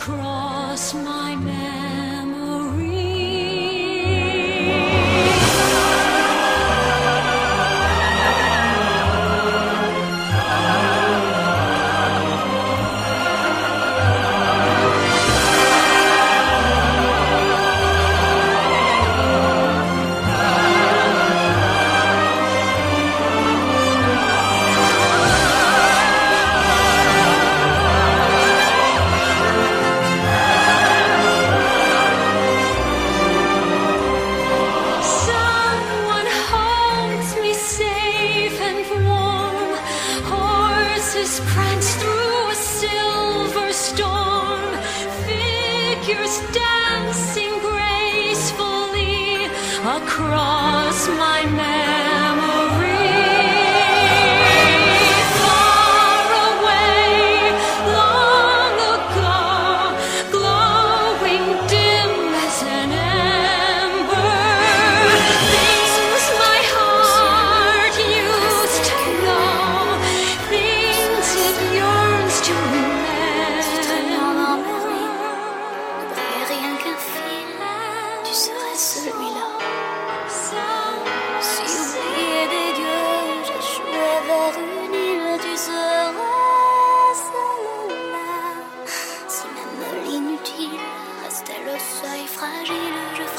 across 0.00 0.94
my 0.94 1.34
neck. 1.34 1.79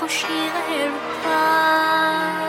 franchirai 0.00 0.86
le 0.86 0.98
pas. 1.22 2.39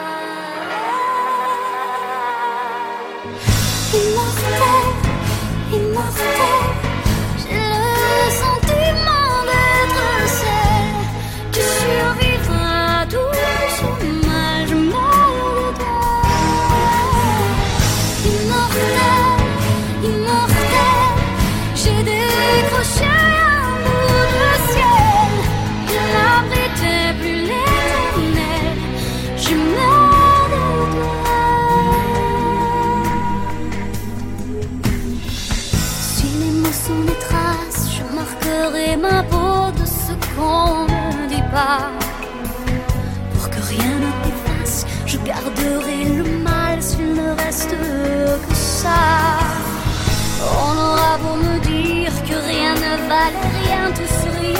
On 48.83 50.73
aura 50.87 51.17
beau 51.17 51.35
me 51.35 51.59
dire 51.59 52.11
que 52.23 52.35
rien 52.47 52.73
ne 52.73 52.93
valait 53.07 53.51
rien, 53.63 53.91
tout 53.93 54.11
souriait 54.21 54.57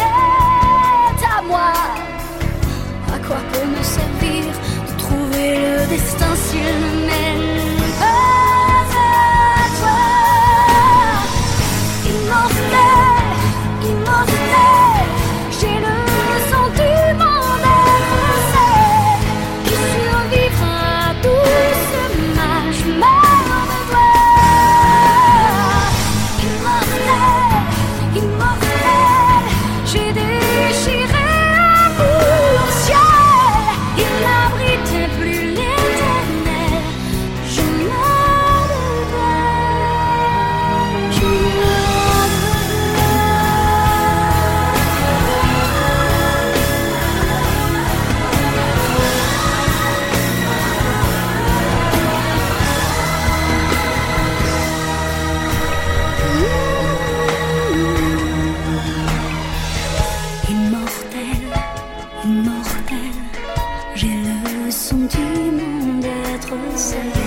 à 1.38 1.42
moi. 1.42 1.74
À 3.14 3.18
quoi 3.26 3.38
peut 3.52 3.66
me 3.66 3.84
servir 3.84 4.46
de 4.88 4.94
trouver 5.00 5.50
le 5.56 5.88
destin 5.88 6.36
s'il 6.36 6.62
ne 6.62 7.06
m'aime 7.08 7.61
Send 66.82 67.21